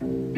[0.00, 0.37] Boa noite,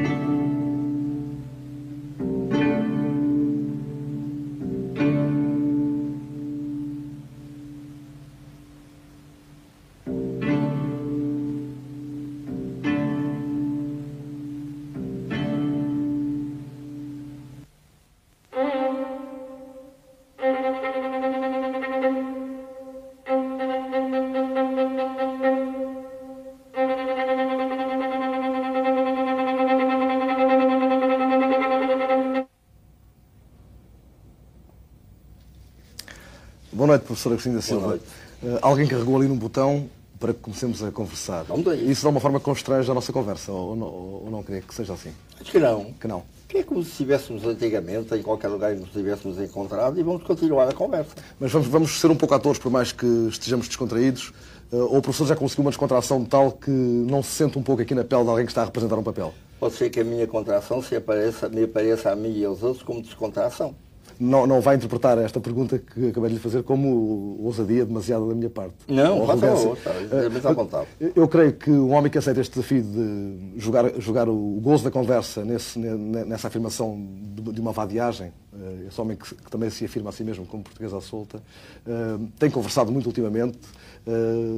[37.10, 38.00] professora Cristina da Silva.
[38.42, 41.46] Uh, alguém carregou ali num botão para que comecemos a conversar.
[41.86, 44.92] Isso de alguma forma constrange a nossa conversa, ou não, ou não queria que seja
[44.92, 45.10] assim?
[45.40, 45.92] Acho que não.
[45.98, 46.22] Que não.
[46.46, 50.22] Que é como se estivéssemos antigamente, em qualquer lugar que nos tivéssemos encontrado, e vamos
[50.22, 51.10] continuar a conversa.
[51.38, 54.28] Mas vamos, vamos ser um pouco atores, por mais que estejamos descontraídos,
[54.70, 57.80] uh, ou o professor já conseguiu uma descontração tal que não se sente um pouco
[57.80, 59.32] aqui na pele de alguém que está a representar um papel?
[59.58, 62.82] Pode ser que a minha contração se apareça, me apareça a mim e aos outros
[62.82, 63.74] como descontração.
[64.22, 68.34] Não, não vai interpretar esta pergunta que acabei de lhe fazer como ousadia demasiada da
[68.34, 68.74] minha parte.
[68.86, 70.86] Não, faça outra, é à vontade.
[71.00, 74.90] Eu- creio que um homem que aceita este desafio de jogar, jogar o gozo da
[74.90, 77.00] conversa nesse- ne- nessa afirmação
[77.34, 80.62] de, uma vadiagem, eh, esse homem que, que também se afirma a si mesmo como
[80.64, 81.42] português à solta,
[81.86, 83.58] eh, tem conversado muito ultimamente,
[84.06, 84.10] eh,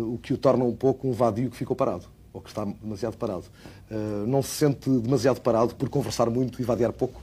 [0.03, 3.17] o que o torna um pouco um vadio que ficou parado, ou que está demasiado
[3.17, 3.45] parado.
[3.89, 3.95] Eh,
[4.27, 7.21] Não se sente demasiado parado por conversar muito e vadiar pouco?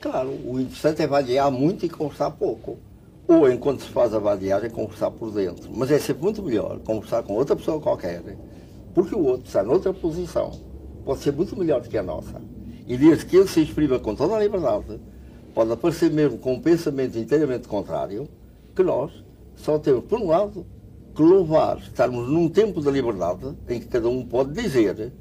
[0.00, 2.78] Claro, o interessante é vadiar muito e conversar pouco.
[3.28, 5.70] Ou enquanto se faz a vadiagem, conversar por dentro.
[5.74, 8.22] Mas é sempre muito melhor conversar com outra pessoa qualquer,
[8.94, 10.52] porque o outro está noutra posição.
[11.04, 12.40] Pode ser muito melhor do que a nossa.
[12.86, 14.98] E desde que ele se exprima com toda a liberdade,
[15.54, 18.26] pode aparecer mesmo com um pensamento inteiramente contrário,
[18.74, 19.12] que nós
[19.54, 20.64] só temos, por um lado,
[21.14, 25.12] que louvar estarmos num tempo da liberdade em que cada um pode dizer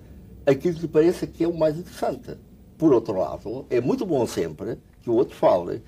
[0.45, 2.37] aquilo que lhe pareça que é o mais interessante.
[2.79, 5.83] Por outro lado, é muito bom sempre que o outro fale,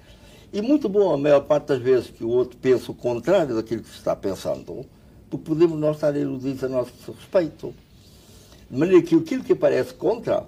[0.52, 3.82] e muito bom a maior parte das vezes que o outro pense o contrário daquilo
[3.82, 4.86] que se está pensando,
[5.30, 7.74] porque podemos nós estar iludidos a nosso respeito.
[8.70, 10.46] De maneira que aquilo que aparece contra,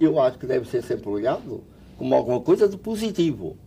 [0.00, 1.62] eu acho que deve ser sempre olhado
[1.98, 3.58] como alguma coisa de positivo.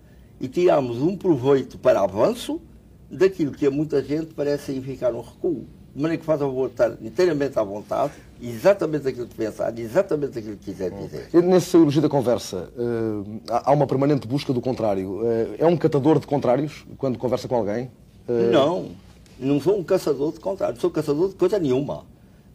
[0.42, 2.60] E tirarmos um proveito para avanço
[3.08, 5.68] daquilo que a muita gente parece significar um recuo.
[5.96, 10.58] De maneira que faz favor estar inteiramente à vontade, exatamente aquilo que pensar, exatamente aquilo
[10.58, 11.30] que quiser dizer.
[11.44, 15.22] Nesse seu elogio da conversa, eh, há uma permanente busca do contrário.
[15.26, 17.90] Eh, É um catador de contrários quando conversa com alguém?
[18.28, 18.90] Eh, Não,
[19.40, 22.06] não sou um caçador de contrário, sou caçador de coisa nenhuma.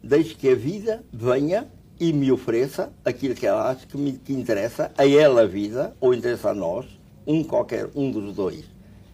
[0.03, 1.67] Deixe que a vida venha
[1.99, 5.95] e me ofereça aquilo que ela acha que me que interessa, a ela a vida,
[6.01, 6.85] ou interessa a nós,
[7.27, 8.63] um qualquer, um dos dois.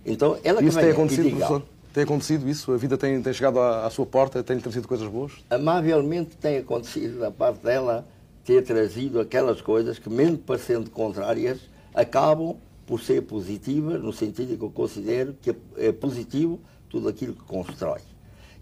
[0.05, 1.63] Então, ela que Isso tem venha e acontecido, diga, professor?
[1.97, 2.71] Tem acontecido isso?
[2.71, 4.43] A vida tem, tem chegado à, à sua porta?
[4.43, 5.31] Tem-lhe trazido coisas boas?
[5.49, 8.07] amavelmente tem acontecido da parte dela
[8.45, 11.57] ter trazido aquelas coisas que, mesmo parecendo contrárias,
[11.95, 17.43] acabam por ser positivas, no sentido que eu considero que é positivo tudo aquilo que
[17.45, 18.01] constrói,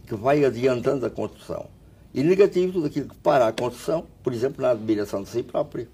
[0.07, 1.65] que vai adiantando a construção.
[2.13, 5.89] E negativo tudo aquilo que para a construção, por exemplo, na admiração de si próprio.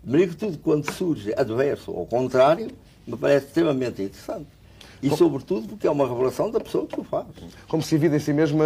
[0.00, 2.70] De que tudo quando surge adverso ou contrário,
[3.04, 4.53] me parece extremamente interessante.
[5.02, 7.26] E sobretudo porque é uma revelação da pessoa que o faz.
[7.68, 8.64] Como se a vida em si mesma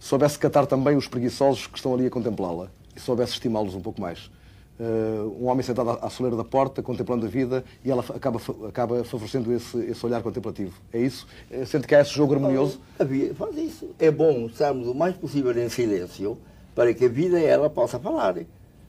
[0.00, 4.00] soubesse catar também os preguiçosos que estão ali a contemplá-la e soubesse estimá-los um pouco
[4.00, 4.30] mais.
[4.78, 9.04] Eh, um homem sentado à soleira da porta, contemplando a vida, e ela acaba, acaba
[9.04, 10.80] favorecendo esse, esse olhar contemplativo.
[10.92, 11.26] É isso?
[11.50, 12.80] Eh, Sente que há esse jogo harmonioso?
[12.98, 13.90] Havia, faz isso.
[13.98, 16.36] É bom estarmos o mais possível em silêncio
[16.74, 18.34] para que a vida ela possa falar.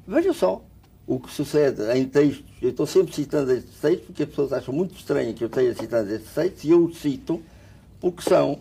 [0.07, 0.61] Veja só
[1.07, 2.45] o que sucede em textos.
[2.61, 5.79] Eu estou sempre citando estes textos porque as pessoas acham muito estranho que eu esteja
[5.79, 7.41] citando estes textos e eu os cito
[7.99, 8.59] porque são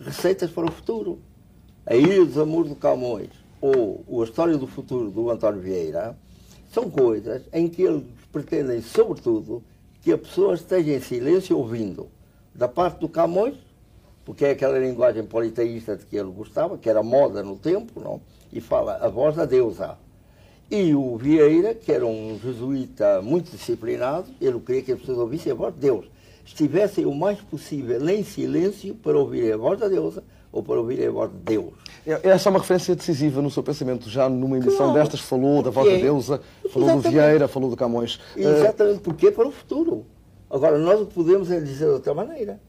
[0.00, 1.18] receitas para o futuro.
[1.86, 6.16] A Ilha dos Amores do Camões ou A História do Futuro do António Vieira
[6.72, 8.02] são coisas em que eles
[8.32, 9.62] pretendem, sobretudo,
[10.02, 12.08] que a pessoa esteja em silêncio ouvindo.
[12.54, 13.54] Da parte do Camões,
[14.24, 18.20] porque é aquela linguagem politeísta de que ele gostava, que era moda no tempo, não?
[18.54, 19.98] e fala a voz da deusa.
[20.70, 25.52] E o Vieira, que era um jesuíta muito disciplinado, ele queria que as pessoas ouvissem
[25.52, 26.06] a voz de Deus.
[26.44, 31.06] Estivessem o mais possível em silêncio para ouvirem a voz da deusa ou para ouvirem
[31.06, 31.72] a voz de Deus.
[32.06, 34.08] É- Essa é uma referência decisiva no seu pensamento.
[34.10, 34.94] Já numa emissão Claro.
[34.94, 36.40] destas falou da voz da Porque- deusa,
[36.70, 37.12] falou do Exatamente.
[37.22, 38.20] Vieira, falou do Camões.
[38.36, 40.04] Exatamente porque é para o futuro.
[40.50, 42.60] Agora, nós o podemos é dizer de outra maneira.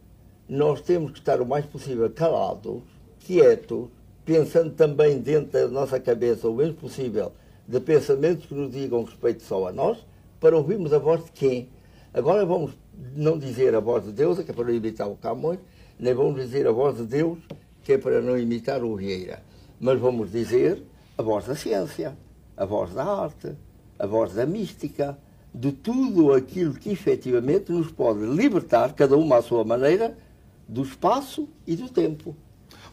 [0.47, 2.81] Nós temos que estar o mais possível calados,
[3.19, 3.87] quietos,
[4.23, 7.31] pensando também dentro da nossa cabeça o menos possível
[7.67, 9.97] de pensamentos que nos digam respeito só a nós,
[10.39, 11.69] para ouvirmos a voz de quem?
[12.13, 12.71] Agora vamos
[13.15, 15.59] não dizer a voz de Deus, que é para não imitar o Camões,
[15.99, 17.39] nem vamos dizer a voz de Deus,
[17.83, 19.41] que é para não imitar o Vieira.
[19.79, 20.81] Mas vamos dizer
[21.17, 22.17] a voz da ciência,
[22.55, 23.55] a voz da arte,
[23.97, 25.17] a voz da mística,
[25.53, 30.17] de tudo aquilo que efetivamente nos pode libertar, cada uma à sua maneira,
[30.67, 32.35] do espaço e do tempo.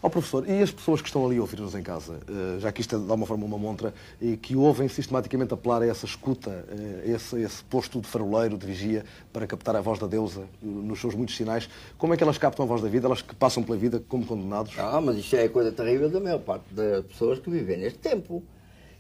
[0.03, 2.73] Ó oh, professor, e as pessoas que estão ali a ouvir-nos em casa, eh, já
[2.73, 6.05] que isto é de alguma forma uma montra, e que ouvem sistematicamente apelar a essa
[6.05, 10.09] escuta, a eh, esse, esse posto de faroleiro, de vigia, para captar a voz da
[10.09, 13.07] deusa eh, nos seus muitos sinais, como é que elas captam a voz da vida,
[13.07, 14.75] elas que passam pela vida como condenados?
[14.77, 18.01] Ah, mas isto é a coisa terrível da maior parte das pessoas que vivem neste
[18.01, 18.43] tempo.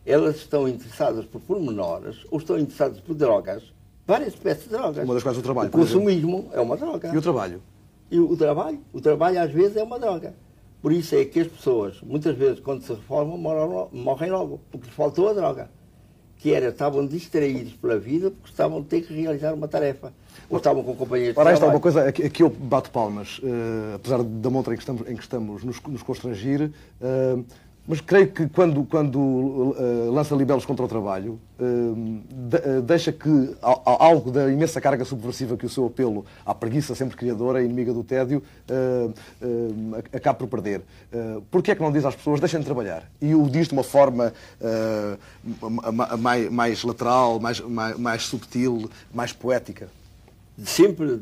[0.06, 3.74] Elas estão interessadas por pormenores ou estão interessadas por drogas,
[4.06, 5.04] várias espécies de drogas.
[5.04, 5.68] Uma das quais o trabalho.
[5.68, 7.12] O consumismo é uma droga.
[7.12, 7.60] E o trabalho?
[8.08, 8.80] E o trabalho?
[8.92, 10.32] O trabalho às vezes é uma droga.
[10.82, 13.38] Por isso é que as pessoas, muitas vezes, quando se reformam,
[13.92, 15.70] morrem logo, porque lhes faltou a droga.
[16.38, 20.12] Que era, estavam distraídos pela vida porque estavam a ter que realizar uma tarefa.
[20.50, 23.94] Ou estavam com companheiros de Ora, esta é uma coisa, aqui eu bato palmas, uh,
[23.94, 27.44] apesar da montra em que estamos, em que estamos nos, nos constrangir, uh,
[27.86, 33.10] mas creio que quando, quando uh, lança libelos contra o trabalho, uh, de, uh, deixa
[33.10, 37.92] que algo da imensa carga subversiva que o seu apelo à preguiça sempre criadora, inimiga
[37.92, 38.42] do tédio,
[40.12, 40.82] acabe por perder.
[41.12, 43.10] Uh, Porquê é que não diz às pessoas, deixem de trabalhar?
[43.20, 44.32] E o diz de uma forma
[46.18, 49.88] mais, mais, lateral, mais, mais, mais, subtil, mais poética?
[50.64, 51.20] Sempre,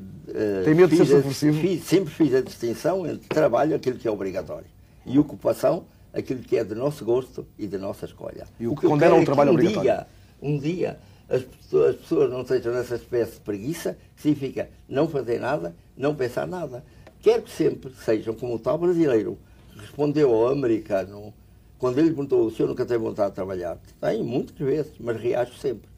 [0.65, 1.59] Tem medo de ser subversivo?
[1.59, 4.67] Fiz, sempre fiz a distinção entre trabalho, aquilo que é obrigatório,
[5.07, 8.47] e ocupação, aquilo que é de nosso gosto e de nossa escolha.
[8.59, 9.83] E o, o que condena o é trabalho um obrigatório?
[9.83, 10.07] Dia,
[10.43, 10.99] um dia
[11.31, 16.15] as pessoas, as pessoas não sejam nessa espécie de preguiça, significa não fazer nada, não
[16.15, 16.85] pensar nada.
[17.21, 19.39] Quero que sempre sejam como o tal brasileiro
[19.73, 21.33] que respondeu ao americano
[21.79, 23.79] quando ele perguntou: o senhor nunca tem vontade de trabalhar?
[24.01, 25.89] Tem, muitas vezes, mas reajo sempre.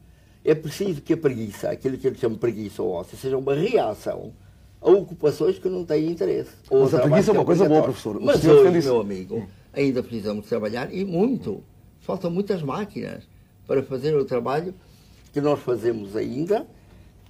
[0.45, 4.33] É preciso que a preguiça, aquilo que ele chama preguiça ou ócio, seja uma reação
[4.81, 6.51] a ocupações que não têm interesse.
[6.69, 8.19] Mas a preguiça é uma coisa boa, professor.
[8.19, 11.63] Mas hoje, meu amigo, ainda precisamos trabalhar e muito.
[12.01, 13.23] Faltam muitas máquinas
[13.67, 14.73] para fazer o trabalho
[15.31, 16.65] que nós fazemos ainda.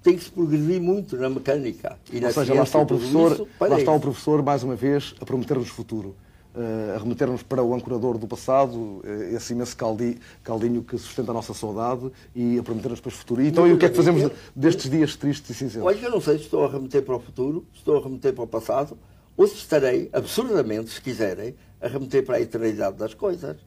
[0.04, 1.98] Tem que se progredir muito na mecânica.
[2.12, 5.16] E na Ou seja, lá está, o professor, lá está o professor, mais uma vez,
[5.22, 6.16] a prometer-nos futuro.
[6.54, 9.04] Uh, a remeter-nos para o ancorador do passado, uh,
[9.36, 13.42] esse imenso caldi, caldinho que sustenta a nossa saudade e a prometer-nos para o futuro.
[13.42, 15.88] E, então, e o que é que fazemos eu, destes dias tristes e cinzentos?
[15.88, 18.34] Olha, eu não sei se estou a remeter para o futuro, se estou a remeter
[18.34, 18.96] para o passado,
[19.36, 23.58] ou se estarei, absurdamente, se quiserem, a remeter para a eternidade das coisas.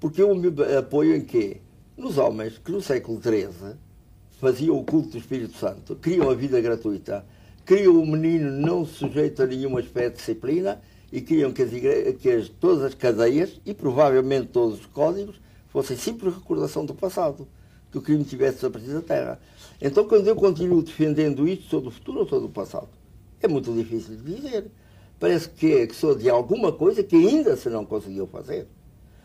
[0.00, 1.58] Porque eu me apoio em quê?
[1.96, 3.74] Nos homens que no século XIII
[4.40, 7.26] faziam o culto do Espírito Santo, criam a vida gratuita,
[7.64, 10.80] criam o menino não sujeito a nenhuma espécie de disciplina
[11.12, 12.12] e queriam que, as igre...
[12.14, 12.48] que as...
[12.48, 17.46] todas as cadeias e provavelmente todos os códigos fossem simples recordação do passado,
[17.90, 19.40] que o crime tivesse desaparecido da Terra.
[19.80, 22.88] Então, quando eu continuo defendendo isto, sou do futuro ou sou do passado?
[23.40, 24.70] É muito difícil de dizer
[25.18, 28.66] parece que, que sou de alguma coisa que ainda se não conseguiu fazer.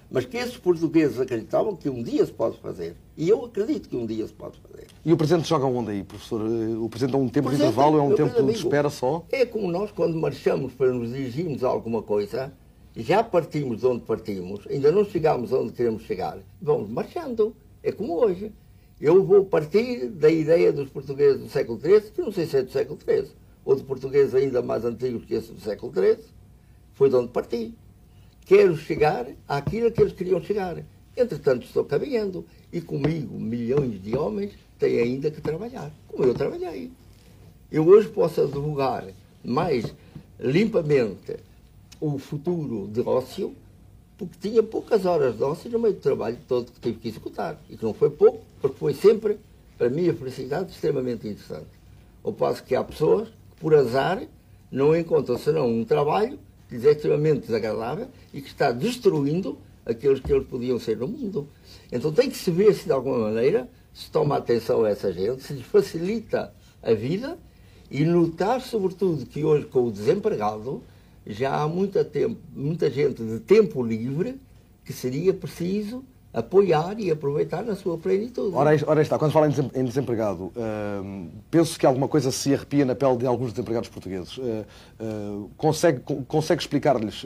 [0.09, 2.95] Mas que esses portugueses acreditavam que um dia se pode fazer.
[3.17, 4.85] E eu acredito que um dia se pode fazer.
[5.03, 6.41] E o Presidente joga onde aí, professor?
[6.41, 9.25] O Presidente é um tempo de intervalo, é um tempo amigo, de espera só?
[9.31, 12.53] É como nós, quando marchamos para nos dirigirmos a alguma coisa,
[12.95, 17.55] já partimos de onde partimos, ainda não chegámos onde queremos chegar, vamos marchando.
[17.81, 18.51] É como hoje.
[19.01, 22.61] Eu vou partir da ideia dos portugueses do século XIII, que não sei se é
[22.61, 23.31] do século XIII,
[23.65, 26.25] ou de portugueses ainda mais antigos que esse do século XIII,
[26.93, 27.73] foi de onde parti.
[28.45, 30.83] Quero chegar àquilo que eles queriam chegar.
[31.15, 36.91] Entretanto, estou caminhando e comigo milhões de homens têm ainda que trabalhar, como eu trabalhei.
[37.71, 39.05] Eu hoje posso advogar
[39.43, 39.93] mais
[40.39, 41.37] limpamente
[41.99, 43.55] o futuro de ócio,
[44.17, 47.59] porque tinha poucas horas de ócio no meio do trabalho todo que tive que executar.
[47.69, 49.39] E que não foi pouco, porque foi sempre,
[49.77, 51.67] para a minha felicidade, extremamente interessante.
[52.23, 53.29] Ao passo que há pessoas
[53.63, 54.21] por azar,
[54.69, 60.19] não encontram senão um trabalho que lhes é extremamente desagradável e que está destruindo aqueles
[60.19, 61.47] que eles podiam ser no mundo.
[61.89, 65.43] Então tem que se ver se de alguma maneira se toma atenção a essa gente,
[65.43, 67.39] se lhes facilita a vida
[67.89, 70.83] e notar sobretudo que hoje com o desempregado
[71.25, 74.41] já há muita, tempo, muita gente de tempo livre
[74.83, 76.03] que seria preciso
[76.33, 78.55] apoiar e aproveitar na sua plenitude.
[78.55, 82.95] Ora, ora está, quando fala em desempregado, uh, penso que alguma coisa se arrepia na
[82.95, 84.37] pele de alguns desempregados portugueses.
[84.37, 84.65] Uh,
[84.99, 87.23] uh, consegue, consegue explicar-lhes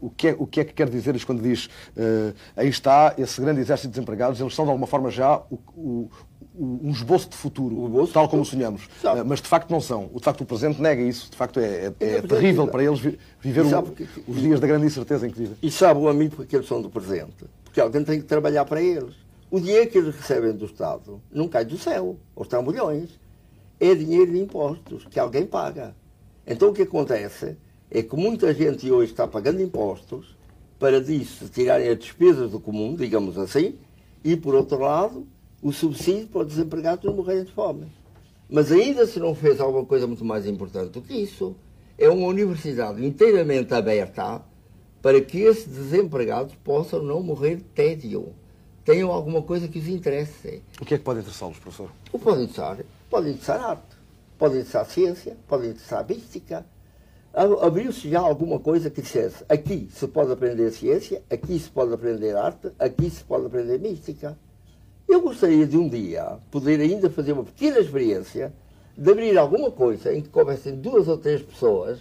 [0.00, 1.68] o, que é, o que é que quer dizer-lhes quando diz
[2.56, 6.10] aí está esse grande exército de desempregados, eles são de alguma forma já o, o
[6.58, 8.88] um esboço de futuro, esboço tal como sonhamos.
[9.02, 9.22] Sabe.
[9.24, 10.08] Mas de facto não são.
[10.14, 11.30] De facto o presente nega isso.
[11.30, 14.86] De facto é, é, é terrível para eles viver um, que, os dias da grande
[14.86, 15.56] incerteza em que vivem.
[15.62, 17.44] E sabe o amigo porque eles são do presente
[17.76, 19.14] porque alguém tem que trabalhar para eles.
[19.50, 23.20] O dinheiro que eles recebem do Estado não cai do céu, ou estão milhões.
[23.78, 25.94] É dinheiro de impostos que alguém paga.
[26.46, 27.54] Então o que acontece
[27.90, 30.34] é que muita gente hoje está pagando impostos
[30.78, 33.74] para disso tirarem as despesas do comum, digamos assim,
[34.24, 35.26] e por outro lado,
[35.60, 37.92] o subsídio para os desempregados não morrerem de fome.
[38.48, 41.54] Mas ainda se não fez alguma coisa muito mais importante do que isso,
[41.98, 44.40] é uma universidade inteiramente aberta
[45.06, 48.34] para que esses desempregados possam não morrer de tédio.
[48.84, 50.64] Tenham alguma coisa que os interesse.
[50.80, 51.92] O que é que pode interessá-los, professor?
[52.12, 52.78] O pode interessar?
[53.08, 53.96] Pode interessar arte,
[54.36, 56.66] pode interessar ciência, pode interessar mística.
[57.32, 62.34] Abriu-se já alguma coisa que dissesse aqui se pode aprender ciência, aqui se pode aprender
[62.34, 64.36] arte, aqui se pode aprender mística.
[65.08, 68.52] Eu gostaria de um dia poder ainda fazer uma pequena experiência
[68.98, 72.00] de abrir alguma coisa em que coubessem duas ou três pessoas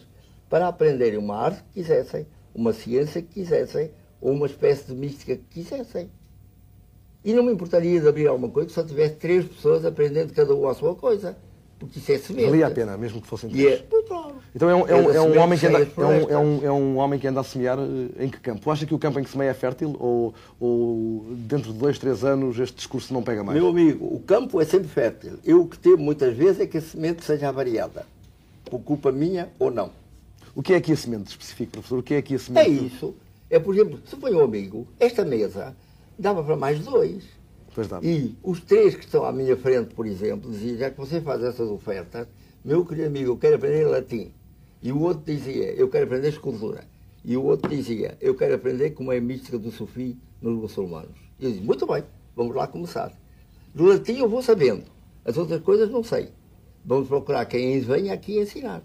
[0.49, 5.35] para aprenderem uma arte que quisessem, uma ciência que quisessem, ou uma espécie de mística
[5.35, 6.09] que quisessem.
[7.23, 10.55] E não me importaria de abrir alguma coisa que só tivesse três pessoas aprendendo cada
[10.55, 11.35] uma a sua coisa
[11.77, 12.49] porque isso é semente.
[12.49, 13.81] Valia a pena, mesmo que fossem três.
[13.81, 14.35] É, claro.
[14.55, 16.71] Então é um, é um, é um homem que anda, é, um, é, um, é
[16.71, 18.71] um homem que anda a semear eh, em que campo?
[18.71, 22.23] Acha que o campo em que semeia é fértil ou, ou dentro de dois, três
[22.23, 23.59] anos este discurso não pega mais?
[23.59, 25.33] Meu amigo, o campo é sempre fértil.
[25.43, 28.05] Eu o que temo muitas vezes é que a semente seja avariada.
[28.63, 29.91] Por culpa minha ou não.
[30.55, 31.99] O que é aqui a semente específico, professor?
[31.99, 32.69] O que é aqui a semente?
[32.69, 33.13] É isso.
[33.49, 35.75] É, por exemplo, suponha um amigo, esta mesa
[36.17, 37.25] dava para mais dois.
[38.01, 41.43] E os três que estão à minha frente, por exemplo, diziam, já que você faz
[41.43, 42.25] essas ofertas,
[42.63, 44.31] meu querido amigo, eu quero aprender latim.
[44.81, 46.85] E o outro dizia, eu quero aprender escultura.
[47.23, 51.17] E o outro dizia, eu quero aprender como é a mística do Sufi nos muçulmanos.
[51.37, 53.11] E eu disse, muito bem, vamos lá começar.
[53.73, 54.85] Do latim eu vou sabendo,
[55.25, 56.29] as outras coisas não sei.
[56.85, 58.81] Vamos procurar quem venha aqui ensinar.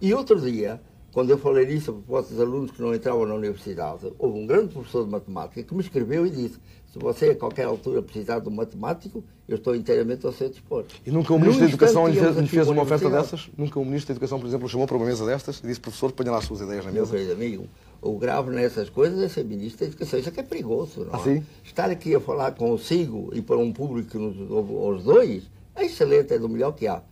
[0.00, 0.80] E outro dia,
[1.12, 4.46] quando eu falei isso a propósito dos alunos que não entravam na universidade, houve um
[4.46, 6.58] grande professor de matemática que me escreveu e disse:
[6.90, 10.84] se você a qualquer altura precisar de um matemático, eu estou inteiramente ao seu dispor.
[11.06, 13.50] E nunca o Ministro da Educação lhe fez, fez uma oferta dessas?
[13.56, 16.12] Nunca o Ministro da Educação, por exemplo, chamou para uma mesa destas e disse: professor,
[16.12, 17.06] ponha lá as suas ideias na mesa?
[17.06, 17.66] Meu querido amigo,
[18.00, 20.18] o grave nessas coisas é ser Ministro da Educação.
[20.18, 21.42] Isso é que é perigoso, não é?
[21.62, 26.32] Estar aqui a falar consigo e para um público que nos os dois é excelente,
[26.32, 27.02] é do melhor que há.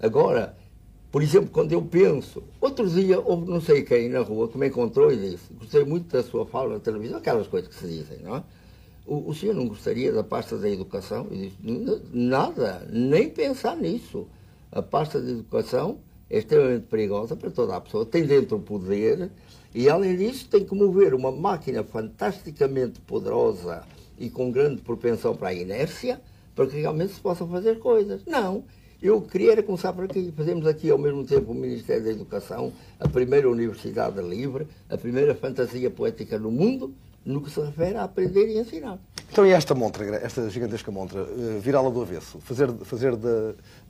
[0.00, 0.56] Agora,
[1.14, 4.66] por exemplo, quando eu penso, outro dia houve não sei quem na rua que me
[4.66, 8.18] encontrou e disse, gostei muito da sua fala na televisão, aquelas coisas que se dizem,
[8.24, 8.42] não é?
[9.06, 11.28] O, o senhor não gostaria da pasta da educação?
[11.30, 11.56] Eu disse,
[12.12, 14.26] nada, nem pensar nisso.
[14.72, 19.30] A pasta da educação é extremamente perigosa para toda a pessoa, tem dentro o poder
[19.72, 23.84] e, além disso, tem que mover uma máquina fantasticamente poderosa
[24.18, 26.20] e com grande propensão para a inércia
[26.56, 28.24] para que realmente se possam fazer coisas.
[28.26, 28.64] Não.
[29.04, 30.32] Eu queria começar por aqui.
[30.34, 35.34] Fazemos aqui ao mesmo tempo o Ministério da Educação, a primeira universidade livre, a primeira
[35.34, 38.98] fantasia poética no mundo, no que se refere a aprender e ensinar.
[39.30, 43.28] Então, e esta montra, esta gigantesca montra, eh, virá-la do avesso, fazer, fazer de,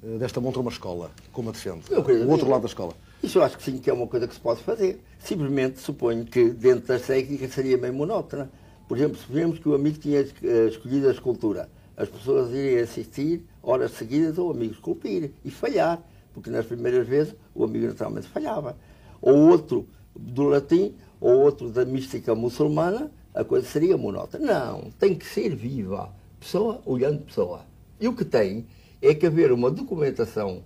[0.03, 2.95] eh, desta montra uma escola, como a defende, o outro lado da escola?
[3.23, 4.99] Isso eu acho que sim, que é uma coisa que se pode fazer.
[5.21, 8.51] Simplesmente suponho que dentro das técnicas seria meio monótona.
[8.89, 13.45] Por exemplo, suponhamos que o amigo tinha eh, escolhido a escultura as pessoas irem assistir
[13.63, 18.77] horas seguidas ao amigo esculpir e falhar, porque nas primeiras vezes o amigo naturalmente falhava.
[19.21, 24.47] Ou outro do latim, ou outro da mística muçulmana, a coisa seria monótona.
[24.47, 27.65] Não, tem que ser viva, pessoa olhando pessoa.
[28.01, 28.67] E o que tem
[29.01, 30.63] é que haver uma documentação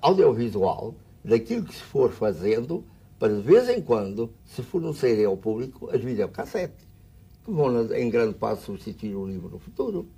[0.00, 2.84] audiovisual daquilo que se for fazendo,
[3.18, 6.86] para de vez em quando se fornecerem ao público as videocassetes,
[7.44, 10.08] que vão em grande parte substituir o livro no futuro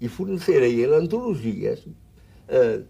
[0.00, 2.84] e fornecer a ele antologias, uh,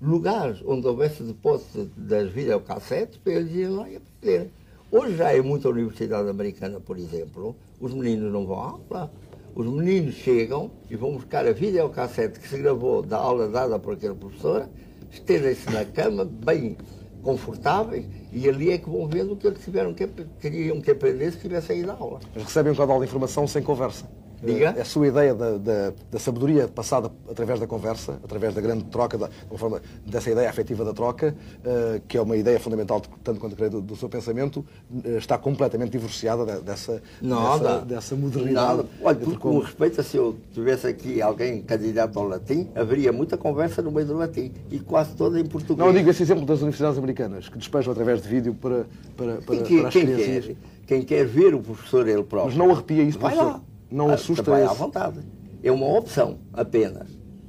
[0.00, 4.50] lugares onde houvesse depósito das videocassetes para eles irem lá e aprender.
[4.90, 9.12] Hoje já é muita universidade americana, por exemplo, os meninos não vão à aula.
[9.54, 13.94] Os meninos chegam e vão buscar a videocassete que se gravou da aula dada por
[13.94, 14.68] aquele professor,
[15.10, 16.76] estendem-se na cama, bem
[17.22, 20.06] confortáveis, e ali é que vão vendo o que eles tiveram que,
[20.40, 22.20] queriam que aprender se tivessem ido à aula.
[22.34, 24.06] Eles recebem um caudal de informação sem conversa.
[24.42, 24.74] Diga?
[24.76, 28.84] É a sua ideia da, da, da, sabedoria passada através da conversa, através da grande
[28.84, 33.40] troca, da, forma, dessa ideia afetiva da troca, uh, que é uma ideia fundamental, tanto
[33.40, 38.76] quanto creio, do, do seu pensamento, uh, está completamente divorciada dessa, dessa, dessa, modernidade.
[38.76, 38.88] Nada.
[39.02, 43.80] Olha, porque com respeito, se eu tivesse aqui alguém candidato ao latim, haveria muita conversa
[43.80, 45.78] no meio do latim e quase toda em português.
[45.78, 49.36] Não, eu digo esse exemplo das universidades americanas, que despejam através de vídeo para, para,
[49.36, 50.46] para, quem, para as crianças.
[50.46, 52.46] Quer, quem quer ver o professor ele próprio.
[52.46, 53.54] Mas não arrepia isso, Vai professor?
[53.54, 53.65] Lá.
[53.90, 54.70] Não ah, assusta Também esse...
[54.70, 55.20] à vontade.
[55.62, 57.08] É uma opção apenas.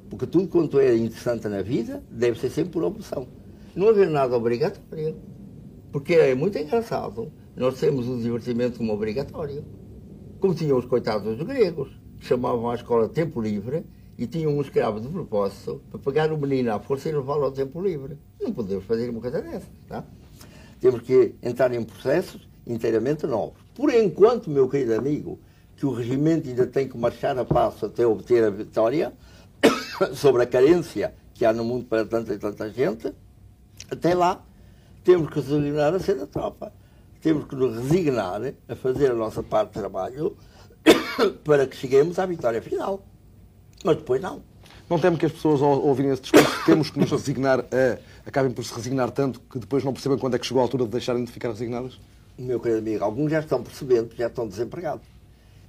[0.09, 3.27] Porque tudo quanto é interessante na vida deve ser sempre por opção.
[3.75, 5.15] Não haver nada obrigatório.
[5.91, 7.31] Porque é muito engraçado.
[7.55, 9.63] Nós temos o divertimento como obrigatório.
[10.39, 11.89] Como tinham os coitados dos gregos,
[12.19, 13.83] que chamavam a escola tempo livre
[14.17, 17.51] e tinham um escravo de propósito para pegar o menino à força e levá-lo ao
[17.51, 18.17] tempo livre.
[18.41, 19.67] Não podemos fazer uma coisa dessa.
[19.87, 20.03] Tá?
[20.79, 23.59] Temos que entrar em processos inteiramente novos.
[23.73, 25.39] Por enquanto, meu querido amigo,
[25.77, 29.13] que o regimento ainda tem que marchar a passo até obter a vitória,
[30.13, 33.13] sobre a carência que há no mundo para tanta e tanta gente,
[33.89, 34.43] até lá
[35.03, 36.73] temos que resignar a ser da tropa.
[37.21, 40.35] Temos que nos resignar a fazer a nossa parte de trabalho
[41.45, 43.01] para que cheguemos à vitória final.
[43.83, 44.41] Mas depois não.
[44.89, 47.99] Não temo que as pessoas, ao ouvirem esse discurso, temos que nos resignar a.
[48.25, 50.85] acabem por se resignar tanto que depois não percebam quando é que chegou a altura
[50.85, 51.99] de deixarem de ficar resignadas?
[52.37, 55.16] Meu querido amigo, alguns já estão percebendo que já estão desempregados.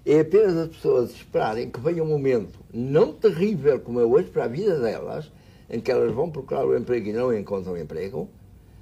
[0.06, 4.44] É apenas as pessoas esperarem que venha um momento não terrível como é hoje para
[4.44, 5.30] a vida delas,
[5.68, 8.28] em que elas vão procurar o emprego e não encontram emprego,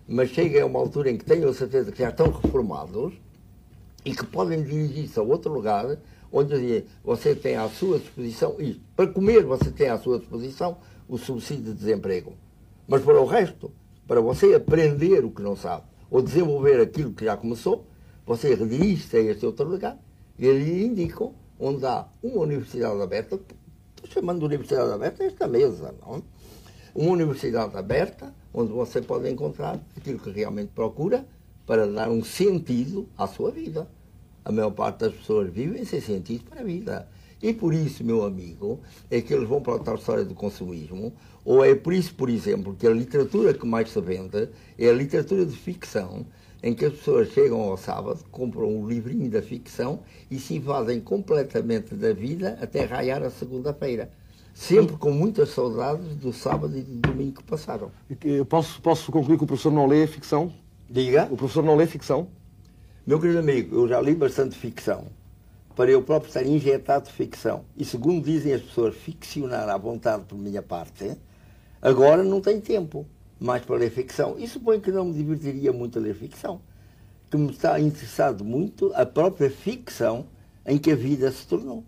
[0.07, 3.15] mas chega a uma altura em que tenham certeza que já estão reformados
[4.05, 5.99] e que podem dirigir-se a outro lugar
[6.31, 8.81] onde você tem à sua disposição isto.
[8.95, 10.77] Para comer, você tem à sua disposição
[11.09, 12.35] o subsídio de desemprego.
[12.87, 13.73] Mas para o resto,
[14.07, 17.85] para você aprender o que não sabe ou desenvolver aquilo que já começou,
[18.25, 19.99] você redirige-se a este outro lugar
[20.45, 26.23] eles indicam onde há uma universidade aberta, estou chamando de universidade aberta esta mesa, não?
[26.95, 31.27] Uma universidade aberta onde você pode encontrar aquilo que realmente procura
[31.67, 33.89] para dar um sentido à sua vida.
[34.45, 37.09] A maior parte das pessoas vivem sem sentido para a vida.
[37.43, 41.13] E por isso, meu amigo, é que eles vão para a tal história do consumismo,
[41.45, 44.93] ou é por isso, por exemplo, que a literatura que mais se vende é a
[44.93, 46.25] literatura de ficção,
[46.63, 51.01] em que as pessoas chegam ao sábado, compram um livrinho da ficção e se invadem
[51.01, 54.11] completamente da vida até raiar a segunda-feira
[54.57, 57.93] sempre com muitas saudades do sábado e do domingo que passaram.
[58.49, 60.51] Posso, posso concluir que o professor não lê ficção?
[60.89, 61.29] Diga.
[61.31, 62.29] O professor não lê ficção?
[63.07, 65.05] Meu querido amigo, eu já li bastante ficção.
[65.77, 67.67] Para eu próprio estar injetado de ficção.
[67.77, 71.15] E segundo dizem as pessoas, ficcionar à vontade por minha parte,
[71.83, 73.07] agora não tenho tempo
[73.39, 74.37] mais para ler ficção.
[74.39, 76.61] E suponho que não me divertiria muito a ler ficção.
[77.31, 80.27] Que me está interessado muito a própria ficção
[80.65, 81.85] em que a vida se tornou.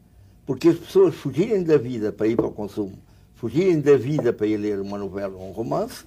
[0.47, 2.99] Porque as pessoas fugirem da vida para ir para o consumo,
[3.35, 6.05] fugirem da vida para ir ler uma novela ou um romance,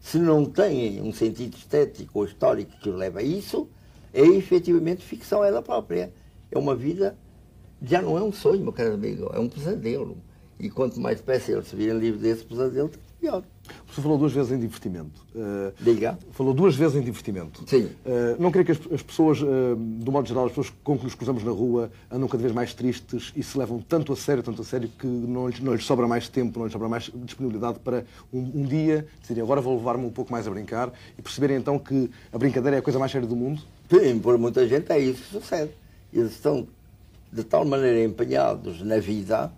[0.00, 3.68] se não têm um sentido estético ou histórico que leva a isso,
[4.12, 6.12] é efetivamente ficção ela própria.
[6.50, 7.16] É uma vida,
[7.80, 10.16] já não é um sonho, meu caro amigo, é um pesadelo.
[10.58, 13.44] E quanto mais depressa eles se virem livres desse pesadelo, pior.
[13.88, 15.20] O falou duas vezes em divertimento.
[15.34, 16.18] Uh, Diga.
[16.32, 17.64] Falou duas vezes em divertimento.
[17.66, 17.84] Sim.
[17.84, 21.04] Uh, não creio que as, as pessoas, uh, do modo geral, as pessoas com que
[21.04, 24.42] nos cruzamos na rua andam cada vez mais tristes e se levam tanto a sério,
[24.42, 27.10] tanto a sério, que não lhes, não lhes sobra mais tempo, não lhes sobra mais
[27.14, 31.22] disponibilidade para um, um dia decidirem agora vou levar-me um pouco mais a brincar e
[31.22, 33.62] perceberem então que a brincadeira é a coisa mais séria do mundo?
[33.90, 35.72] Sim, por muita gente é isso que sucede.
[36.12, 36.66] Eles estão
[37.32, 39.52] de tal maneira empenhados na vida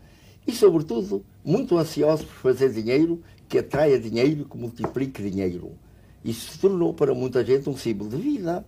[0.46, 3.20] e, sobretudo, muito ansiosos por fazer dinheiro
[3.54, 5.72] que atraia dinheiro, que multiplique dinheiro.
[6.24, 8.64] Isso se tornou para muita gente um símbolo de vida.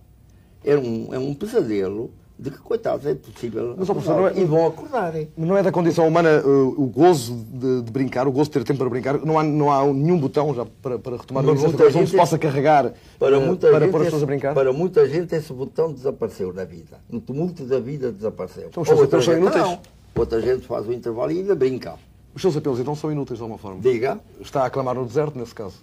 [0.63, 3.75] É um, é um pesadelo de que, coitados, é possível.
[3.77, 5.27] Mas, professor, não é, e vão acordarem.
[5.35, 8.63] Não é da condição humana uh, o gozo de, de, brincar, o gozo de ter
[8.63, 9.25] tempo para brincar?
[9.25, 12.37] Não há, não há nenhum botão já para, para retomar o iniciativa onde se possa
[12.37, 14.53] carregar para, uh, muita para gente pôr as esse, pessoas a brincar?
[14.53, 16.97] Para muita gente esse botão desapareceu na vida.
[17.09, 18.69] No tumulto da vida desapareceu.
[18.69, 19.63] Então, apelos são inúteis?
[19.63, 19.79] Não.
[20.15, 21.95] Outra gente faz o intervalo e ainda brinca.
[22.33, 23.81] Os seus apelos então são inúteis de alguma forma?
[23.81, 24.19] Diga.
[24.39, 25.77] Está a clamar no deserto nesse caso?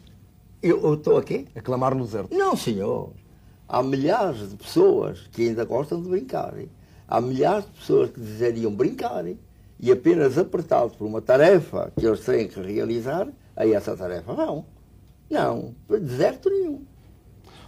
[0.62, 1.46] Eu estou aqui?
[1.54, 2.34] A clamar no deserto?
[2.34, 3.10] Não, senhor.
[3.68, 6.54] Há milhares de pessoas que ainda gostam de brincar.
[7.08, 9.24] Há milhares de pessoas que desejariam brincar
[9.80, 14.64] e apenas apertados por uma tarefa que eles têm que realizar, aí essa tarefa vão.
[15.28, 16.82] Não, deserto nenhum.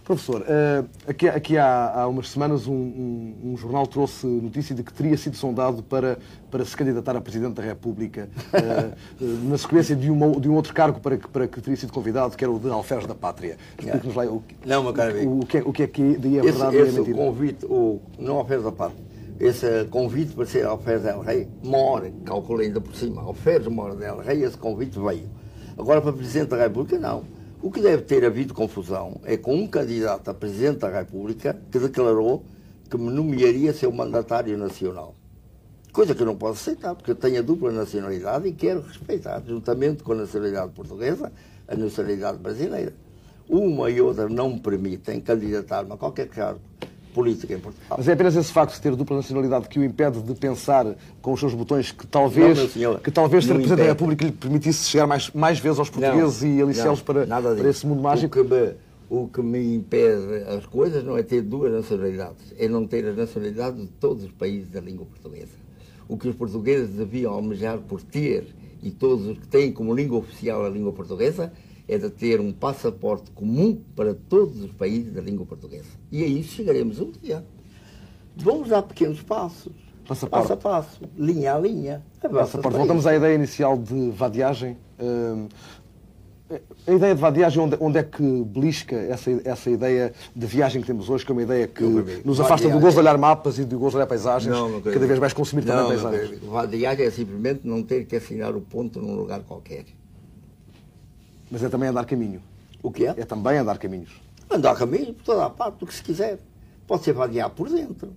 [0.07, 4.81] Professor, eh, aqui, aqui há, há, umas semanas um, um, um, jornal trouxe notícia de
[4.81, 6.17] que teria sido sondado para,
[6.49, 8.95] para se candidatar a Presidente da República, uh,
[9.49, 12.37] na sequência de, uma, de um outro cargo para que, para que teria sido convidado,
[12.37, 13.57] que era o de Alferes da Pátria.
[13.77, 15.29] Explique-nos lá o, não, meu caro amigo.
[15.29, 17.17] O, o, que é, o que é que daí é verdade esse, e é mentira.
[17.17, 19.03] convite, o, não Alferes da Pátria,
[19.41, 24.19] esse convite para ser Alferes del Rei, mora, calculei ainda por cima, Alferes mora del
[24.19, 25.27] Rei, esse convite veio.
[25.77, 27.35] Agora para Presidente da República, não.
[27.59, 31.79] O que deve ter havido confusão é com um candidato a Presidente da República que
[31.79, 32.45] declarou
[32.87, 35.15] que me nomearia seu mandatário nacional.
[35.91, 39.41] Coisa que eu não posso aceitar, porque eu tenho a dupla nacionalidade e quero respeitar,
[39.47, 41.31] juntamente com a nacionalidade portuguesa,
[41.67, 42.93] a nacionalidade brasileira.
[43.49, 46.61] Uma e outra não me permitem candidatar-me a qualquer cargo
[47.17, 47.97] política em Portugal.
[47.97, 50.85] Mas é apenas esse facto de ter dupla nacionalidade que o impede de pensar
[51.19, 54.31] com os seus botões que talvez, não, senhor, que talvez ser Presidente da República lhe
[54.31, 58.39] permitisse chegar mais, mais vezes aos portugueses não, e aliciá-los para, para esse mundo mágico?
[58.39, 58.73] O que, me,
[59.09, 63.13] o que me impede as coisas não é ter duas nacionalidades, é não ter a
[63.13, 65.57] nacionalidade de todos os países da língua portuguesa.
[66.07, 68.45] O que os portugueses deviam almejar por ter,
[68.83, 71.51] e todos os que têm como língua oficial a língua portuguesa,
[71.87, 75.89] é de ter um passaporte comum para todos os países da língua portuguesa.
[76.11, 77.45] E a isso chegaremos um dia.
[78.35, 79.73] Vamos dar pequenos passos.
[80.07, 80.47] Passaporte.
[80.47, 82.03] passo a passo, linha a linha.
[82.21, 82.77] Passaporte.
[82.77, 84.77] Voltamos à ideia inicial de vadiagem.
[84.99, 85.47] Hum,
[86.87, 90.87] a ideia de vadiagem, onde, onde é que belisca essa, essa ideia de viagem que
[90.87, 91.83] temos hoje, que é uma ideia que
[92.23, 95.05] nos afasta do gozo de olhar mapas e do gozo de olhar paisagens, Não, cada
[95.05, 96.39] vez mais consumir também Não, meu paisagens.
[96.41, 99.83] Vadiagem é simplesmente não ter que assinar o ponto num lugar qualquer.
[101.49, 102.41] Mas é também andar caminho.
[102.83, 103.15] O que é?
[103.17, 104.21] É também andar caminhos.
[104.49, 106.39] Andar caminho por toda a parte, o que se quiser.
[106.85, 108.13] Pode ser vadiar por dentro.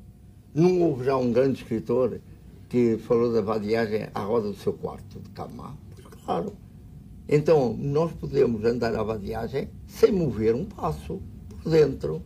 [0.54, 2.20] Não houve já um grande escritor
[2.68, 5.76] que falou da vadiagem à roda do seu quarto, de cama?
[5.94, 6.52] Pois claro.
[7.28, 12.22] Então, nós podemos andar à vadiagem sem mover um passo por dentro.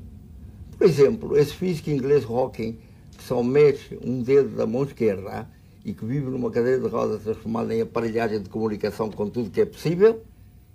[0.79, 2.79] Por exemplo, esse físico inglês Hawking,
[3.17, 5.49] que só mexe um dedo da mão esquerda
[5.85, 9.61] e que vive numa cadeira de rodas transformada em aparelhagem de comunicação com tudo que
[9.61, 10.23] é possível,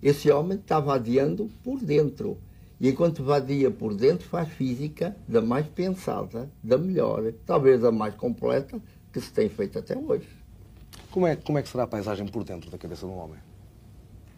[0.02, 2.38] esse homem está vadiando por dentro.
[2.80, 8.16] E enquanto vadia por dentro, faz física da mais pensada, da melhor, talvez da mais
[8.16, 8.82] completa
[9.12, 10.28] que se tem feito até hoje.
[11.12, 13.40] Como é, como é que será a paisagem por dentro da cabeça de um homem?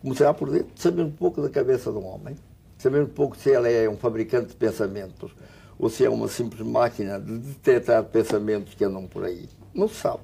[0.01, 2.35] Começará por dentro, saber um pouco da cabeça de um homem,
[2.77, 5.31] saber um pouco se ele é um fabricante de pensamentos
[5.77, 9.47] ou se é uma simples máquina de detectar pensamentos que andam por aí.
[9.73, 10.23] Não se sabe.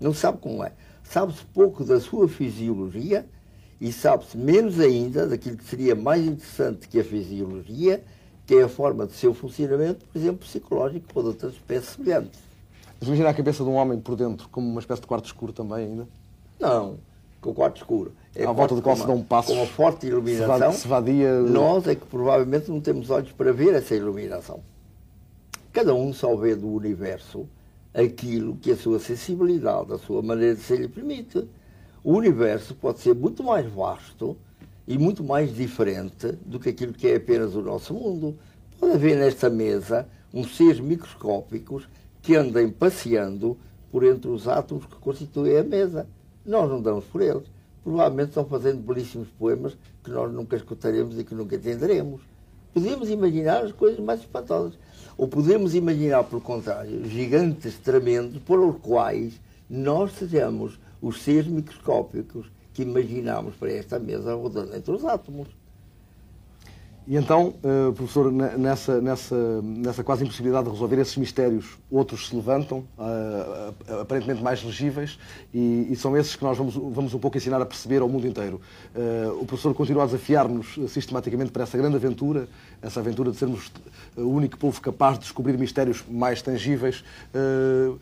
[0.00, 0.72] Não se sabe como é.
[1.02, 3.26] Sabe-se pouco da sua fisiologia
[3.80, 8.02] e sabe-se menos ainda daquilo que seria mais interessante que a fisiologia,
[8.46, 12.40] que é a forma de seu funcionamento, por exemplo, psicológico ou de outras espécies semelhantes.
[12.98, 15.52] Mas imagina a cabeça de um homem por dentro como uma espécie de quarto escuro
[15.52, 16.08] também ainda.
[16.58, 16.96] Não,
[17.40, 18.12] com o quarto escuro.
[18.34, 19.52] É À volta do qual se dão passos.
[19.54, 20.72] Com uma forte iluminação.
[20.72, 24.60] se vadia- Nós é que provavelmente não temos olhos para ver essa iluminação.
[25.72, 27.46] Cada um só vê do universo
[27.94, 31.46] aquilo que a sua sensibilidade, a sua maneira de ser lhe permite.
[32.08, 34.34] O universo pode ser muito mais vasto
[34.86, 38.34] e muito mais diferente do que aquilo que é apenas o nosso mundo.
[38.80, 41.86] Pode haver nesta mesa uns seres microscópicos
[42.22, 43.58] que andem passeando
[43.92, 46.06] por entre os átomos que constituem a mesa.
[46.46, 47.44] Nós não damos por eles.
[47.84, 52.22] Provavelmente estão fazendo belíssimos poemas que nós nunca escutaremos e que nunca entenderemos.
[52.72, 54.78] Podemos imaginar as coisas mais espantosas.
[55.18, 62.82] Ou podemos imaginar, pelo contrário, gigantes tremendos os quais nós sejamos os seres microscópicos que
[62.82, 65.48] imaginamos para esta mesa rodando entre os átomos.
[67.10, 72.28] E então, eh, professor, ne- nessa, nessa, nessa quase impossibilidade de resolver esses mistérios, outros
[72.28, 75.18] se levantam, ah, aparentemente mais legíveis,
[75.54, 78.26] e, e são esses que nós vamos, vamos um pouco ensinar a perceber ao mundo
[78.26, 78.60] inteiro.
[78.94, 82.46] Eh, o professor continua a desafiar-nos eh, sistematicamente para essa grande aventura,
[82.82, 83.72] essa aventura de sermos
[84.14, 87.02] eh, o único povo capaz de descobrir mistérios mais tangíveis.
[87.32, 87.92] Eh,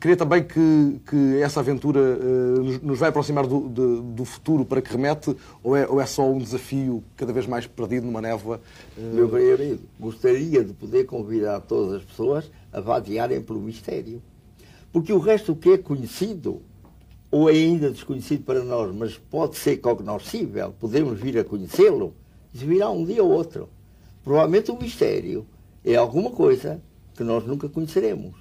[0.00, 3.68] queria também que, que essa aventura eh, nos, vai aproximar do,
[4.02, 7.66] do futuro para que remete, ou é, ou é só um desafio cada vez mais
[7.66, 8.51] perdido numa névoa?
[8.54, 14.22] Eh, Meu querido amigo, gostaria de poder convidar todas as pessoas a vadiarem pelo mistério.
[14.92, 16.60] Porque o resto, que é conhecido,
[17.30, 22.14] ou é ainda desconhecido para nós, mas pode ser cognoscível, podemos vir a conhecê-lo,
[22.52, 23.68] isso virá um dia ou outro.
[24.22, 25.46] Provavelmente o mistério
[25.84, 26.82] é alguma coisa
[27.14, 28.34] que nós nunca conheceremos.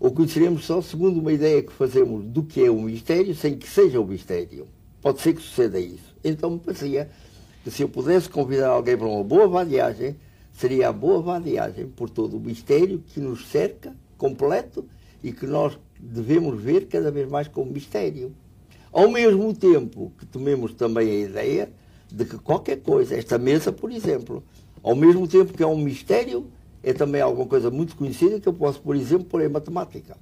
[0.00, 3.68] Ou conheceremos só segundo uma ideia que fazemos do que é o mistério, sem que
[3.68, 4.66] seja o mistério.
[5.00, 6.14] Pode ser que suceda isso.
[6.24, 7.10] Então me parecia
[7.70, 10.16] se eu pudesse convidar alguém para uma boa vadiagem,
[10.52, 14.84] seria a boa vadiagem por todo o mistério que nos cerca, completo,
[15.22, 18.34] e que nós devemos ver cada vez mais como mistério.
[18.92, 21.72] Ao mesmo tempo que tomemos também a ideia
[22.12, 24.44] de que qualquer coisa, esta mesa, por exemplo,
[24.82, 26.46] ao mesmo tempo que é um mistério,
[26.82, 30.16] é também alguma coisa muito conhecida que eu posso, por exemplo, pôr em matemática.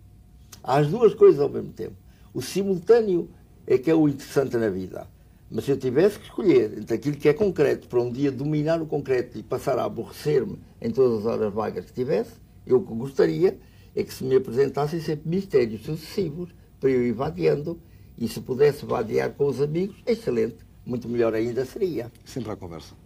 [0.63, 1.97] Há as duas coisas ao mesmo tempo.
[2.33, 3.29] O simultâneo
[3.67, 5.07] é que é o interessante na vida.
[5.53, 8.81] Mas se eu tivesse que escolher entre aquilo que é concreto para um dia dominar
[8.81, 12.33] o concreto e passar a aborrecer-me em todas as horas vagas que tivesse,
[12.67, 13.59] eu o que gostaria
[13.95, 16.49] é que se me apresentassem sempre mistérios sucessivos
[16.81, 17.79] para eu ir vadiando
[18.17, 20.57] e se pudesse vadiar com os amigos, excelente.
[20.87, 22.11] Muito melhor ainda seria.
[22.25, 23.02] Sempre à conversa.